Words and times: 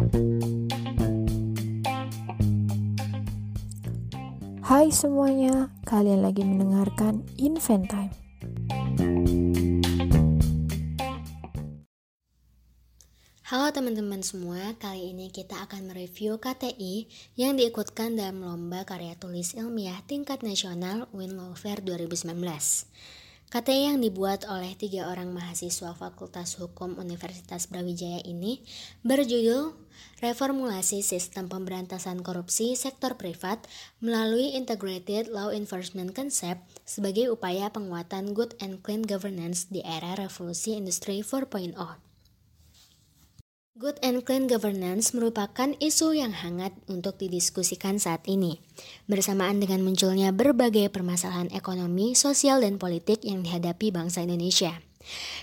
Hai 0.00 0.08
semuanya, 4.88 5.68
kalian 5.84 6.24
lagi 6.24 6.40
mendengarkan 6.40 7.20
Invent 7.36 7.84
Time. 7.92 8.08
Halo 13.44 13.68
teman-teman 13.76 14.24
semua, 14.24 14.72
kali 14.80 15.12
ini 15.12 15.28
kita 15.28 15.68
akan 15.68 15.92
mereview 15.92 16.40
KTI 16.40 17.04
yang 17.36 17.60
diikutkan 17.60 18.16
dalam 18.16 18.40
Lomba 18.40 18.88
Karya 18.88 19.20
Tulis 19.20 19.52
Ilmiah 19.52 20.00
Tingkat 20.08 20.40
Nasional 20.40 21.12
Win 21.12 21.36
Fair 21.60 21.84
2019. 21.84 22.32
KTI 23.50 23.90
yang 23.90 23.98
dibuat 23.98 24.46
oleh 24.46 24.78
tiga 24.78 25.10
orang 25.10 25.34
mahasiswa 25.34 25.90
Fakultas 25.98 26.54
Hukum 26.54 26.94
Universitas 27.02 27.66
Brawijaya 27.66 28.22
ini 28.22 28.62
berjudul 29.02 29.74
Reformulasi 30.20 31.00
Sistem 31.00 31.48
Pemberantasan 31.48 32.20
Korupsi 32.20 32.76
Sektor 32.76 33.16
Privat 33.16 33.64
melalui 34.04 34.52
Integrated 34.52 35.32
Law 35.32 35.48
Enforcement 35.48 36.12
Concept 36.12 36.60
sebagai 36.84 37.32
upaya 37.32 37.72
penguatan 37.72 38.36
good 38.36 38.52
and 38.60 38.84
clean 38.84 39.00
governance 39.00 39.72
di 39.72 39.80
era 39.80 40.12
revolusi 40.12 40.76
industri 40.76 41.24
4.0. 41.24 41.72
Good 43.80 43.96
and 44.04 44.20
clean 44.20 44.44
governance 44.44 45.16
merupakan 45.16 45.72
isu 45.80 46.12
yang 46.12 46.36
hangat 46.36 46.76
untuk 46.84 47.16
didiskusikan 47.16 47.96
saat 47.96 48.20
ini, 48.28 48.60
bersamaan 49.08 49.56
dengan 49.56 49.80
munculnya 49.80 50.36
berbagai 50.36 50.92
permasalahan 50.92 51.48
ekonomi, 51.56 52.12
sosial, 52.12 52.60
dan 52.60 52.76
politik 52.76 53.24
yang 53.24 53.40
dihadapi 53.40 53.88
bangsa 53.88 54.20
Indonesia. 54.20 54.84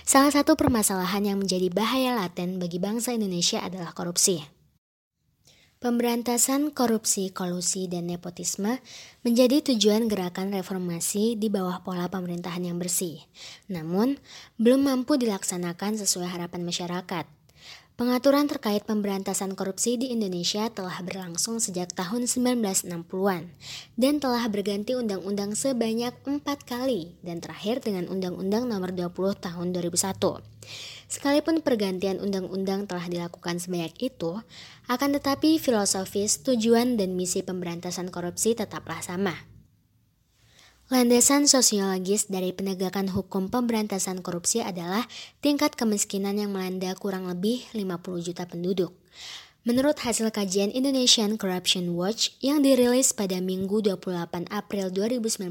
Salah 0.06 0.30
satu 0.30 0.54
permasalahan 0.54 1.34
yang 1.34 1.42
menjadi 1.42 1.66
bahaya 1.66 2.14
laten 2.14 2.62
bagi 2.62 2.78
bangsa 2.78 3.10
Indonesia 3.10 3.58
adalah 3.58 3.90
korupsi. 3.90 4.57
Pemberantasan 5.78 6.74
korupsi, 6.74 7.30
kolusi, 7.30 7.86
dan 7.86 8.10
nepotisme 8.10 8.82
menjadi 9.22 9.62
tujuan 9.62 10.10
gerakan 10.10 10.50
reformasi 10.50 11.38
di 11.38 11.46
bawah 11.46 11.86
pola 11.86 12.10
pemerintahan 12.10 12.66
yang 12.66 12.82
bersih. 12.82 13.22
Namun, 13.70 14.18
belum 14.58 14.90
mampu 14.90 15.14
dilaksanakan 15.14 16.02
sesuai 16.02 16.34
harapan 16.34 16.66
masyarakat. 16.66 17.30
Pengaturan 17.94 18.50
terkait 18.50 18.82
pemberantasan 18.90 19.54
korupsi 19.54 19.94
di 19.94 20.10
Indonesia 20.10 20.66
telah 20.66 20.98
berlangsung 20.98 21.62
sejak 21.62 21.94
tahun 21.94 22.26
1960-an 22.26 23.46
dan 23.94 24.14
telah 24.18 24.50
berganti 24.50 24.98
undang-undang 24.98 25.54
sebanyak 25.54 26.14
empat 26.26 26.66
kali 26.66 27.14
dan 27.22 27.38
terakhir 27.38 27.86
dengan 27.86 28.10
Undang-Undang 28.10 28.66
Nomor 28.66 28.94
20 28.94 29.14
Tahun 29.42 29.66
2001. 29.70 30.42
Sekalipun 31.08 31.64
pergantian 31.64 32.20
undang-undang 32.20 32.84
telah 32.84 33.08
dilakukan 33.08 33.56
sebanyak 33.56 33.96
itu, 34.12 34.44
akan 34.92 35.16
tetapi 35.16 35.56
filosofis, 35.56 36.44
tujuan, 36.44 37.00
dan 37.00 37.16
misi 37.16 37.40
pemberantasan 37.40 38.12
korupsi 38.12 38.52
tetaplah 38.52 39.00
sama, 39.00 39.32
Landasan 40.88 41.44
sosiologis 41.44 42.32
dari 42.32 42.56
penegakan 42.56 43.12
hukum 43.12 43.52
pemberantasan 43.52 44.24
korupsi 44.24 44.64
adalah 44.64 45.04
tingkat 45.44 45.76
kemiskinan 45.76 46.40
yang 46.40 46.48
melanda 46.48 46.88
kurang 46.96 47.28
lebih 47.28 47.60
50 47.76 48.24
juta 48.24 48.48
penduduk. 48.48 48.96
Menurut 49.68 50.00
hasil 50.00 50.32
kajian 50.32 50.72
Indonesian 50.72 51.36
Corruption 51.36 51.92
Watch 51.92 52.32
yang 52.40 52.64
dirilis 52.64 53.12
pada 53.12 53.36
Minggu 53.36 53.84
28 53.84 54.48
April 54.48 54.88
2019 54.88 55.44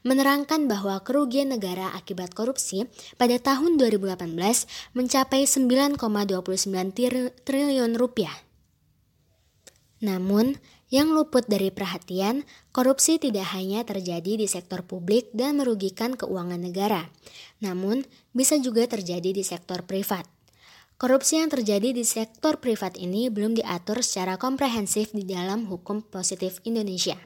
menerangkan 0.00 0.64
bahwa 0.64 0.96
kerugian 1.04 1.52
negara 1.52 1.92
akibat 1.92 2.32
korupsi 2.32 2.88
pada 3.20 3.36
tahun 3.36 3.76
2018 3.76 4.32
mencapai 4.96 5.44
9,29 5.44 6.00
triliun 7.44 7.92
rupiah. 8.00 8.32
Namun, 10.00 10.56
yang 10.88 11.12
luput 11.12 11.44
dari 11.44 11.68
perhatian, 11.68 12.48
korupsi 12.72 13.20
tidak 13.20 13.52
hanya 13.52 13.84
terjadi 13.84 14.40
di 14.40 14.48
sektor 14.48 14.88
publik 14.88 15.28
dan 15.36 15.60
merugikan 15.60 16.16
keuangan 16.16 16.64
negara, 16.64 17.12
namun 17.60 18.08
bisa 18.32 18.56
juga 18.56 18.88
terjadi 18.88 19.36
di 19.36 19.44
sektor 19.44 19.84
privat. 19.84 20.33
Korupsi 20.94 21.42
yang 21.42 21.50
terjadi 21.50 21.90
di 21.90 22.06
sektor 22.06 22.62
privat 22.62 22.94
ini 22.94 23.26
belum 23.26 23.58
diatur 23.58 23.98
secara 24.06 24.38
komprehensif 24.38 25.10
di 25.10 25.26
dalam 25.26 25.66
hukum 25.66 26.06
positif 26.06 26.62
Indonesia. 26.62 27.18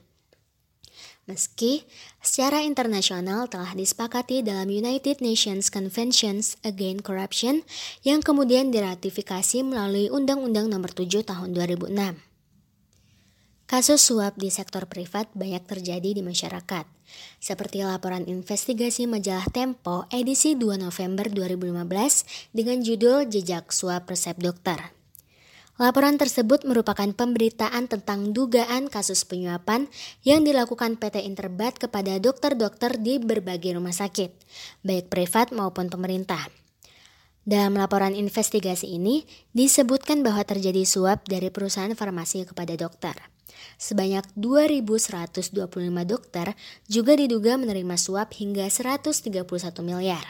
Meski 1.29 1.84
secara 2.25 2.65
internasional 2.65 3.53
telah 3.53 3.77
disepakati 3.77 4.41
dalam 4.41 4.73
United 4.73 5.21
Nations 5.21 5.69
Conventions 5.69 6.56
Against 6.65 7.05
Corruption 7.05 7.69
yang 8.01 8.25
kemudian 8.25 8.73
diratifikasi 8.73 9.61
melalui 9.61 10.09
Undang-Undang 10.09 10.73
Nomor 10.73 10.97
7 10.97 11.29
Tahun 11.29 11.53
2006. 11.53 11.93
Kasus 13.69 14.00
suap 14.00 14.41
di 14.41 14.49
sektor 14.49 14.89
privat 14.89 15.29
banyak 15.37 15.69
terjadi 15.69 16.17
di 16.17 16.25
masyarakat, 16.25 16.89
seperti 17.38 17.86
laporan 17.86 18.26
investigasi 18.26 19.08
majalah 19.08 19.46
Tempo 19.48 20.08
edisi 20.10 20.54
2 20.54 20.80
November 20.80 21.30
2015 21.30 22.52
dengan 22.56 22.78
judul 22.82 23.28
Jejak 23.28 23.70
Suap 23.70 24.10
Resep 24.10 24.36
Dokter. 24.41 24.98
Laporan 25.78 26.19
tersebut 26.19 26.66
merupakan 26.66 27.06
pemberitaan 27.06 27.86
tentang 27.86 28.34
dugaan 28.34 28.91
kasus 28.91 29.22
penyuapan 29.22 29.86
yang 30.26 30.42
dilakukan 30.42 30.98
PT 30.98 31.22
Interbat 31.22 31.78
kepada 31.78 32.19
dokter-dokter 32.19 32.98
di 32.98 33.22
berbagai 33.22 33.78
rumah 33.78 33.94
sakit, 33.94 34.34
baik 34.82 35.06
privat 35.06 35.54
maupun 35.54 35.86
pemerintah. 35.86 36.50
Dalam 37.46 37.78
laporan 37.78 38.19
investigasi 38.19 38.90
ini 38.98 39.22
disebutkan 39.54 40.26
bahwa 40.26 40.42
terjadi 40.42 40.82
suap 40.82 41.30
dari 41.30 41.48
perusahaan 41.48 41.94
farmasi 41.94 42.44
kepada 42.50 42.75
dokter. 42.75 43.38
Sebanyak 43.76 44.24
2.125 44.34 45.54
dokter 46.04 46.52
juga 46.86 47.12
diduga 47.14 47.54
menerima 47.60 47.96
suap 47.98 48.34
hingga 48.36 48.66
131 48.66 49.44
miliar. 49.86 50.24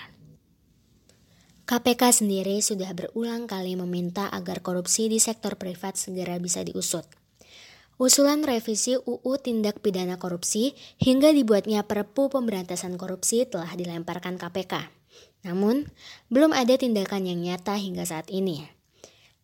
KPK 1.68 2.24
sendiri 2.24 2.64
sudah 2.64 2.96
berulang 2.96 3.44
kali 3.44 3.76
meminta 3.76 4.32
agar 4.32 4.64
korupsi 4.64 5.12
di 5.12 5.20
sektor 5.20 5.60
privat 5.60 6.00
segera 6.00 6.40
bisa 6.40 6.64
diusut. 6.64 7.04
Usulan 7.98 8.46
revisi 8.46 8.94
UU 8.94 9.32
Tindak 9.42 9.82
Pidana 9.82 10.16
Korupsi 10.22 10.72
hingga 11.02 11.34
dibuatnya 11.34 11.82
Perpu 11.82 12.30
Pemberantasan 12.30 12.94
Korupsi 12.94 13.42
telah 13.44 13.74
dilemparkan 13.74 14.38
KPK. 14.38 14.86
Namun, 15.44 15.90
belum 16.30 16.54
ada 16.54 16.78
tindakan 16.78 17.26
yang 17.26 17.42
nyata 17.42 17.74
hingga 17.74 18.06
saat 18.06 18.30
ini. 18.30 18.77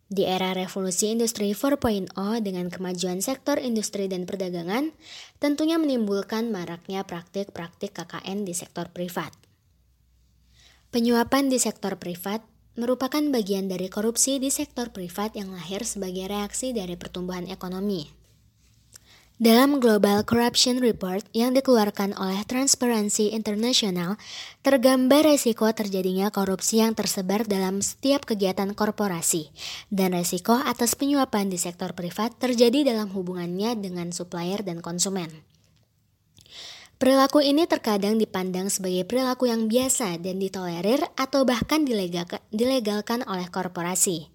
Di 0.04 0.28
era 0.28 0.52
revolusi 0.52 1.16
industri 1.16 1.56
4.0 1.56 2.12
dengan 2.44 2.68
kemajuan 2.68 3.24
sektor 3.24 3.56
industri 3.56 4.04
dan 4.04 4.28
perdagangan, 4.28 4.92
tentunya 5.40 5.80
menimbulkan 5.80 6.52
maraknya 6.52 7.08
praktik-praktik 7.08 7.96
KKN 7.96 8.44
di 8.44 8.52
sektor 8.52 8.92
privat. 8.92 9.32
Penyuapan 10.92 11.48
di 11.50 11.58
sektor 11.58 11.96
privat 11.96 12.44
merupakan 12.74 13.22
bagian 13.30 13.66
dari 13.70 13.86
korupsi 13.86 14.42
di 14.42 14.50
sektor 14.50 14.90
privat 14.90 15.34
yang 15.38 15.54
lahir 15.54 15.86
sebagai 15.86 16.26
reaksi 16.26 16.74
dari 16.74 16.94
pertumbuhan 16.94 17.46
ekonomi. 17.46 18.23
Dalam 19.34 19.82
Global 19.82 20.22
Corruption 20.22 20.78
Report 20.78 21.26
yang 21.34 21.58
dikeluarkan 21.58 22.14
oleh 22.14 22.46
Transparency 22.46 23.34
International, 23.34 24.14
tergambar 24.62 25.26
resiko 25.26 25.66
terjadinya 25.74 26.30
korupsi 26.30 26.78
yang 26.78 26.94
tersebar 26.94 27.42
dalam 27.42 27.82
setiap 27.82 28.30
kegiatan 28.30 28.70
korporasi, 28.78 29.50
dan 29.90 30.14
resiko 30.14 30.54
atas 30.54 30.94
penyuapan 30.94 31.50
di 31.50 31.58
sektor 31.58 31.98
privat 31.98 32.38
terjadi 32.38 32.94
dalam 32.94 33.10
hubungannya 33.10 33.74
dengan 33.74 34.14
supplier 34.14 34.62
dan 34.62 34.78
konsumen. 34.78 35.53
Perilaku 36.94 37.42
ini 37.42 37.66
terkadang 37.66 38.22
dipandang 38.22 38.70
sebagai 38.70 39.02
perilaku 39.02 39.50
yang 39.50 39.66
biasa 39.66 40.14
dan 40.22 40.38
ditolerir 40.38 41.02
atau 41.18 41.42
bahkan 41.42 41.82
dilegalkan 41.82 43.26
oleh 43.26 43.50
korporasi, 43.50 44.30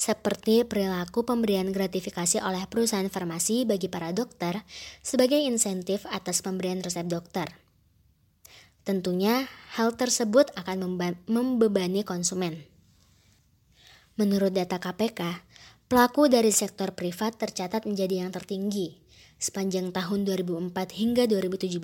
seperti 0.00 0.64
perilaku 0.64 1.28
pemberian 1.28 1.68
gratifikasi 1.68 2.40
oleh 2.40 2.64
perusahaan 2.64 3.12
farmasi 3.12 3.68
bagi 3.68 3.92
para 3.92 4.16
dokter 4.16 4.64
sebagai 5.04 5.36
insentif 5.36 6.08
atas 6.08 6.40
pemberian 6.40 6.80
resep 6.80 7.04
dokter. 7.04 7.60
Tentunya, 8.88 9.44
hal 9.76 9.92
tersebut 9.92 10.48
akan 10.56 10.96
membebani 11.28 12.08
konsumen. 12.08 12.64
Menurut 14.16 14.56
data 14.56 14.80
KPK, 14.80 15.44
pelaku 15.88 16.28
dari 16.28 16.52
sektor 16.52 16.92
privat 16.92 17.40
tercatat 17.40 17.88
menjadi 17.88 18.22
yang 18.24 18.30
tertinggi, 18.30 19.08
Sepanjang 19.38 19.94
tahun 19.94 20.26
2004 20.26 20.98
hingga 20.98 21.30
2017, 21.30 21.78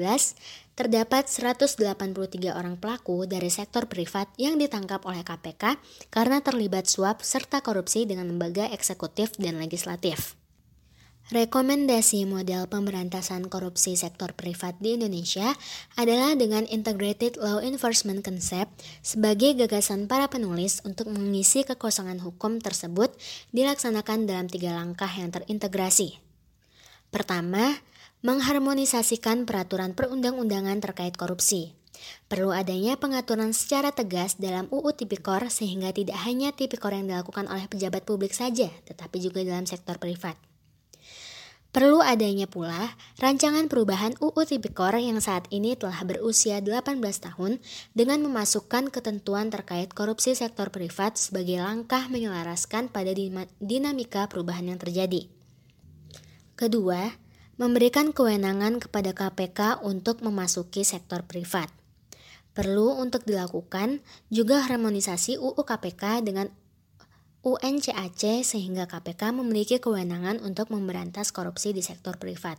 terdapat 0.75 1.31
183 1.31 2.51
orang 2.51 2.75
pelaku 2.75 3.31
dari 3.31 3.47
sektor 3.47 3.87
privat 3.87 4.27
yang 4.35 4.59
ditangkap 4.59 5.07
oleh 5.07 5.23
KPK 5.23 5.79
karena 6.11 6.43
terlibat 6.43 6.91
suap 6.91 7.23
serta 7.23 7.63
korupsi 7.63 8.11
dengan 8.11 8.27
lembaga 8.27 8.67
eksekutif 8.75 9.39
dan 9.39 9.63
legislatif. 9.63 10.35
Rekomendasi 11.33 12.29
model 12.29 12.69
pemberantasan 12.69 13.49
korupsi 13.49 13.97
sektor 13.97 14.37
privat 14.37 14.77
di 14.77 15.01
Indonesia 15.01 15.57
adalah 15.97 16.37
dengan 16.37 16.69
Integrated 16.69 17.41
Law 17.41 17.65
Enforcement 17.65 18.21
Concept 18.21 18.69
sebagai 19.01 19.57
gagasan 19.57 20.05
para 20.05 20.29
penulis 20.29 20.85
untuk 20.85 21.09
mengisi 21.09 21.65
kekosongan 21.65 22.21
hukum 22.21 22.61
tersebut 22.61 23.17
dilaksanakan 23.57 24.29
dalam 24.29 24.53
tiga 24.53 24.77
langkah 24.77 25.09
yang 25.09 25.33
terintegrasi. 25.33 26.21
Pertama, 27.09 27.73
mengharmonisasikan 28.21 29.49
peraturan 29.49 29.97
perundang-undangan 29.97 30.85
terkait 30.85 31.17
korupsi. 31.17 31.73
Perlu 32.29 32.53
adanya 32.53 33.01
pengaturan 33.01 33.57
secara 33.57 33.97
tegas 33.97 34.37
dalam 34.37 34.69
UU 34.69 34.93
Tipikor 34.93 35.49
sehingga 35.49 35.89
tidak 35.89 36.21
hanya 36.29 36.53
tipikor 36.53 36.93
yang 36.93 37.09
dilakukan 37.09 37.49
oleh 37.49 37.65
pejabat 37.65 38.05
publik 38.05 38.37
saja, 38.37 38.69
tetapi 38.85 39.25
juga 39.25 39.41
dalam 39.41 39.65
sektor 39.65 39.97
privat. 39.97 40.37
Perlu 41.75 41.99
adanya 42.07 42.47
pula 42.47 42.95
rancangan 43.19 43.67
perubahan 43.67 44.15
UU 44.23 44.47
Tipikor 44.47 44.95
yang 44.95 45.19
saat 45.19 45.51
ini 45.51 45.75
telah 45.75 46.07
berusia 46.07 46.63
18 46.63 47.03
tahun 47.03 47.59
dengan 47.99 48.23
memasukkan 48.23 48.95
ketentuan 48.95 49.51
terkait 49.51 49.91
korupsi 49.91 50.39
sektor 50.39 50.71
privat 50.71 51.19
sebagai 51.19 51.59
langkah 51.59 52.07
menyelaraskan 52.07 52.95
pada 52.95 53.11
dinamika 53.59 54.31
perubahan 54.31 54.71
yang 54.71 54.79
terjadi. 54.79 55.27
Kedua, 56.55 57.11
memberikan 57.59 58.15
kewenangan 58.15 58.79
kepada 58.79 59.11
KPK 59.11 59.83
untuk 59.83 60.23
memasuki 60.23 60.87
sektor 60.87 61.27
privat. 61.27 61.75
Perlu 62.55 63.03
untuk 63.03 63.27
dilakukan 63.27 63.99
juga 64.31 64.63
harmonisasi 64.63 65.43
UU 65.43 65.59
KPK 65.59 66.23
dengan 66.23 66.55
UNCAC 67.45 68.41
sehingga 68.41 68.89
KPK 68.89 69.37
memiliki 69.37 69.77
kewenangan 69.77 70.41
untuk 70.41 70.73
memberantas 70.73 71.29
korupsi 71.29 71.77
di 71.77 71.85
sektor 71.85 72.17
privat. 72.17 72.57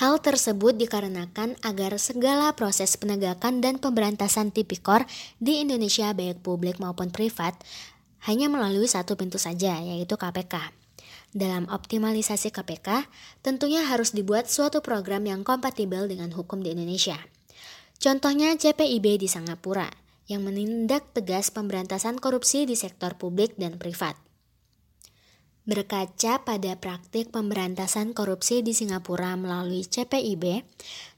Hal 0.00 0.24
tersebut 0.24 0.80
dikarenakan 0.80 1.60
agar 1.60 2.00
segala 2.00 2.56
proses 2.56 2.96
penegakan 2.96 3.60
dan 3.60 3.76
pemberantasan 3.76 4.48
tipikor 4.48 5.04
di 5.36 5.60
Indonesia 5.60 6.16
baik 6.16 6.40
publik 6.40 6.80
maupun 6.80 7.12
privat 7.12 7.52
hanya 8.24 8.48
melalui 8.48 8.88
satu 8.88 9.12
pintu 9.20 9.36
saja 9.36 9.76
yaitu 9.84 10.16
KPK. 10.16 10.72
Dalam 11.36 11.68
optimalisasi 11.68 12.48
KPK, 12.48 13.04
tentunya 13.44 13.84
harus 13.84 14.16
dibuat 14.16 14.48
suatu 14.48 14.80
program 14.80 15.28
yang 15.28 15.44
kompatibel 15.44 16.08
dengan 16.08 16.32
hukum 16.32 16.64
di 16.64 16.72
Indonesia. 16.72 17.20
Contohnya 18.00 18.56
CPIB 18.56 19.20
di 19.20 19.28
Singapura 19.28 20.01
yang 20.32 20.48
menindak 20.48 21.12
tegas 21.12 21.52
pemberantasan 21.52 22.16
korupsi 22.16 22.64
di 22.64 22.72
sektor 22.72 23.20
publik 23.20 23.52
dan 23.60 23.76
privat. 23.76 24.16
Berkaca 25.62 26.42
pada 26.42 26.74
praktik 26.74 27.30
pemberantasan 27.30 28.18
korupsi 28.18 28.66
di 28.66 28.74
Singapura 28.74 29.38
melalui 29.38 29.86
CPIB, 29.86 30.66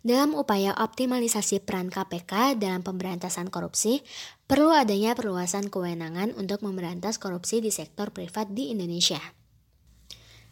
dalam 0.05 0.37
upaya 0.37 0.77
optimalisasi 0.77 1.65
peran 1.65 1.89
KPK 1.89 2.61
dalam 2.61 2.85
pemberantasan 2.85 3.49
korupsi, 3.49 4.05
perlu 4.45 4.69
adanya 4.69 5.17
perluasan 5.17 5.73
kewenangan 5.73 6.37
untuk 6.37 6.61
memberantas 6.61 7.17
korupsi 7.17 7.65
di 7.65 7.73
sektor 7.73 8.13
privat 8.13 8.53
di 8.53 8.69
Indonesia. 8.69 9.23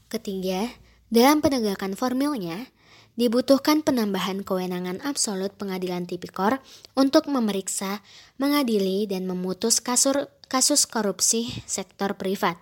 Ketiga, 0.08 0.72
dalam 1.12 1.44
penegakan 1.44 1.92
formilnya, 1.92 2.72
dibutuhkan 3.14 3.84
penambahan 3.84 4.40
kewenangan 4.40 5.04
absolut 5.04 5.52
pengadilan 5.56 6.08
tipikor 6.08 6.64
untuk 6.96 7.28
memeriksa, 7.28 8.00
mengadili, 8.40 9.04
dan 9.04 9.28
memutus 9.28 9.84
kasus, 9.84 10.28
kasus 10.48 10.88
korupsi 10.88 11.52
sektor 11.68 12.16
privat. 12.16 12.56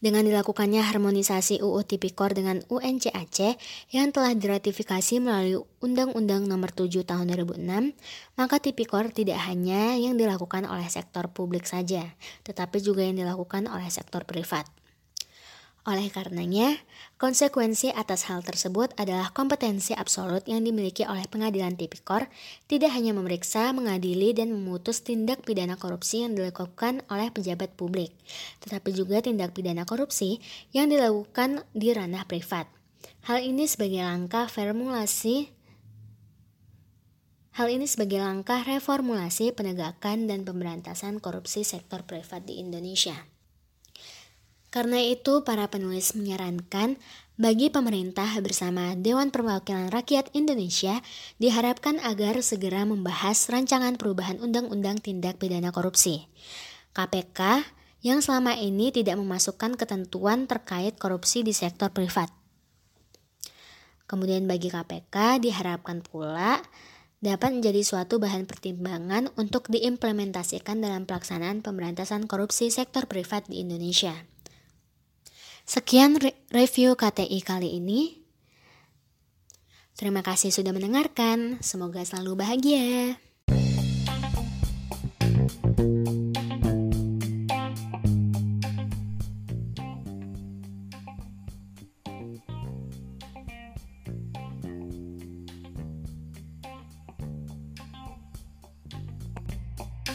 Dengan 0.00 0.24
dilakukannya 0.24 0.80
harmonisasi 0.80 1.60
UU 1.60 1.84
Tipikor 1.84 2.32
dengan 2.32 2.64
UNCAC 2.72 3.60
yang 3.92 4.08
telah 4.08 4.32
diratifikasi 4.32 5.20
melalui 5.20 5.60
Undang-Undang 5.84 6.48
Nomor 6.48 6.72
7 6.72 7.04
Tahun 7.04 7.28
2006, 7.28 7.92
maka 8.40 8.56
Tipikor 8.64 9.12
tidak 9.12 9.44
hanya 9.44 10.00
yang 10.00 10.16
dilakukan 10.16 10.64
oleh 10.64 10.88
sektor 10.88 11.28
publik 11.28 11.68
saja, 11.68 12.16
tetapi 12.48 12.80
juga 12.80 13.04
yang 13.04 13.20
dilakukan 13.20 13.68
oleh 13.68 13.92
sektor 13.92 14.24
privat. 14.24 14.64
Oleh 15.90 16.06
karenanya, 16.06 16.78
konsekuensi 17.18 17.90
atas 17.90 18.30
hal 18.30 18.46
tersebut 18.46 18.94
adalah 18.94 19.34
kompetensi 19.34 19.90
absolut 19.90 20.46
yang 20.46 20.62
dimiliki 20.62 21.02
oleh 21.02 21.26
pengadilan 21.26 21.74
tipikor 21.74 22.30
tidak 22.70 22.94
hanya 22.94 23.10
memeriksa, 23.10 23.74
mengadili, 23.74 24.30
dan 24.30 24.54
memutus 24.54 25.02
tindak 25.02 25.42
pidana 25.42 25.74
korupsi 25.74 26.22
yang 26.22 26.38
dilakukan 26.38 27.02
oleh 27.10 27.34
pejabat 27.34 27.74
publik, 27.74 28.14
tetapi 28.62 28.94
juga 28.94 29.18
tindak 29.18 29.50
pidana 29.50 29.82
korupsi 29.82 30.38
yang 30.70 30.86
dilakukan 30.86 31.66
di 31.74 31.90
ranah 31.90 32.22
privat. 32.22 32.70
Hal 33.26 33.42
ini 33.42 33.66
sebagai 33.66 34.06
langkah 34.06 34.46
formulasi 34.46 35.50
Hal 37.58 37.66
ini 37.66 37.90
sebagai 37.90 38.22
langkah 38.22 38.62
reformulasi 38.62 39.50
penegakan 39.58 40.30
dan 40.30 40.46
pemberantasan 40.46 41.18
korupsi 41.18 41.66
sektor 41.66 42.06
privat 42.06 42.46
di 42.46 42.62
Indonesia. 42.62 43.29
Karena 44.70 45.02
itu, 45.02 45.42
para 45.42 45.66
penulis 45.66 46.14
menyarankan 46.14 46.94
bagi 47.34 47.74
pemerintah 47.74 48.38
bersama 48.38 48.94
Dewan 48.94 49.34
Perwakilan 49.34 49.90
Rakyat 49.90 50.30
Indonesia 50.30 51.02
diharapkan 51.42 51.98
agar 52.06 52.38
segera 52.44 52.86
membahas 52.86 53.50
rancangan 53.50 53.98
perubahan 53.98 54.38
Undang-Undang 54.38 55.02
Tindak 55.02 55.42
Pidana 55.42 55.74
Korupsi. 55.74 56.30
KPK 56.94 57.66
yang 58.06 58.22
selama 58.22 58.54
ini 58.56 58.94
tidak 58.94 59.18
memasukkan 59.18 59.76
ketentuan 59.76 60.46
terkait 60.46 60.96
korupsi 60.96 61.44
di 61.44 61.52
sektor 61.52 61.90
privat. 61.90 62.30
Kemudian 64.08 64.46
bagi 64.46 64.70
KPK 64.70 65.38
diharapkan 65.38 66.02
pula 66.02 66.62
dapat 67.20 67.60
menjadi 67.60 67.84
suatu 67.84 68.16
bahan 68.16 68.48
pertimbangan 68.48 69.28
untuk 69.36 69.68
diimplementasikan 69.68 70.80
dalam 70.80 71.04
pelaksanaan 71.04 71.60
pemberantasan 71.60 72.24
korupsi 72.24 72.72
sektor 72.72 73.04
privat 73.04 73.44
di 73.46 73.60
Indonesia. 73.60 74.16
Sekian 75.70 76.18
re 76.18 76.34
review 76.50 76.98
KTI 76.98 77.46
kali 77.46 77.78
ini. 77.78 78.18
Terima 79.94 80.18
kasih 80.18 80.50
sudah 80.50 80.74
mendengarkan. 80.74 81.62
Semoga 81.62 82.02
selalu 82.02 82.42
bahagia. 82.42 83.22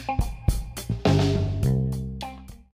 you 0.06 0.35